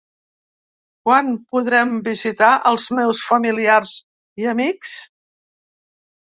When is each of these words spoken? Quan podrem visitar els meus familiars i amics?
Quan 1.09 1.29
podrem 1.55 1.91
visitar 2.09 2.49
els 2.71 2.87
meus 3.01 3.23
familiars 3.35 3.95
i 4.45 4.51
amics? 4.57 4.99